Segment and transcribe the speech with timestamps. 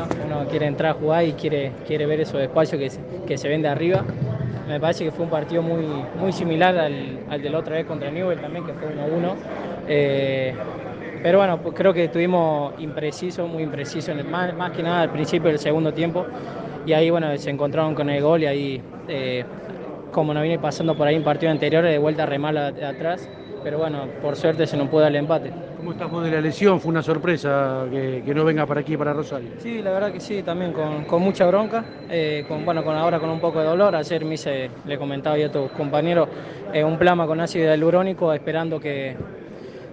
[0.00, 0.14] ¿no?
[0.24, 3.48] Uno quiere entrar a jugar y quiere, quiere ver esos espacios que, se- que se
[3.48, 4.06] ven de arriba.
[4.66, 7.86] Me parece que fue un partido muy, muy similar al, al de la otra vez
[7.86, 9.38] contra Newell también, que fue 1-1.
[9.86, 10.58] Eh,
[11.22, 15.50] pero bueno, pues creo que estuvimos imprecisos, muy imprecisos, más, más que nada al principio
[15.50, 16.28] del segundo tiempo.
[16.84, 19.44] Y ahí, bueno, se encontraron con el gol y ahí, eh,
[20.10, 23.30] como nos viene pasando por ahí en partidos anteriores, de vuelta remala atrás.
[23.62, 25.52] Pero bueno, por suerte se nos pudo dar el empate.
[25.76, 26.80] ¿Cómo estás vos de la lesión?
[26.80, 29.50] Fue una sorpresa que, que no venga para aquí, para Rosario.
[29.62, 33.18] Sí, la verdad que sí, también con, con mucha bronca, eh, con, bueno, con ahora
[33.18, 33.94] con un poco de dolor.
[33.94, 36.28] Ayer me hice, le comentaba yo a tus compañeros,
[36.72, 39.16] eh, un plasma con ácido hialurónico esperando que,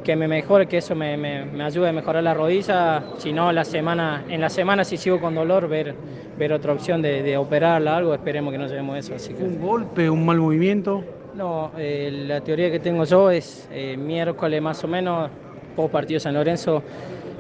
[0.04, 3.04] que me mejore, que eso me, me- me ayude a mejorar la rodilla.
[3.18, 5.94] Si no, la semana, en la semana si sigo con dolor, ver,
[6.38, 9.16] ver otra opción de, de operarla, algo, esperemos que no llevemos eso.
[9.16, 9.44] Así que...
[9.44, 11.04] ¿Un golpe, un mal movimiento?
[11.38, 15.30] No, eh, la teoría que tengo yo es eh, miércoles más o menos,
[15.76, 16.82] post partido San Lorenzo,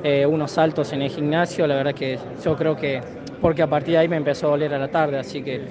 [0.04, 3.02] eh, unos saltos en el gimnasio, la verdad que yo creo que,
[3.42, 5.62] porque a partir de ahí me empezó a doler a la tarde, así que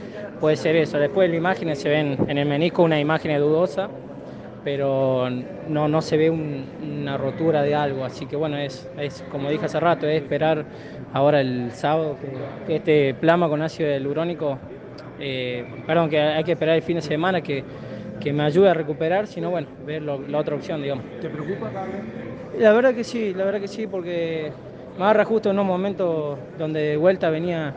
[0.40, 0.98] puede ser eso.
[0.98, 3.88] Después las imágenes se ven en el menisco una imagen dudosa,
[4.64, 5.30] pero
[5.68, 9.48] no, no se ve un- una rotura de algo, así que bueno, es, es como
[9.50, 10.64] dije hace rato, es esperar
[11.12, 12.16] ahora el sábado
[12.66, 14.58] que, este plasma con ácido hialurónico,
[15.86, 17.62] perdón, que hay que esperar el fin de semana que,
[18.20, 21.04] que me ayude a recuperar, sino bueno, ver lo- la otra opción, digamos.
[21.20, 21.70] ¿Te preocupa?
[22.58, 24.52] La verdad que sí, la verdad que sí, porque
[24.96, 27.74] me agarra justo en un momento donde de vuelta venía,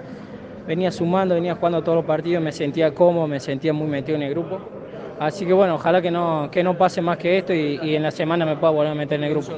[0.68, 4.24] venía sumando, venía jugando todos los partidos, me sentía cómodo, me sentía muy metido en
[4.24, 4.60] el grupo.
[5.20, 8.04] Así que bueno, ojalá que no, que no pase más que esto y, y en
[8.04, 9.54] la semana me pueda volver a meter en el grupo.